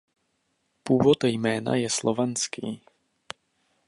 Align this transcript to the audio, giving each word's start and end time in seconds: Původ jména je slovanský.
Původ 0.83 1.23
jména 1.23 1.75
je 1.75 1.89
slovanský. 1.89 2.81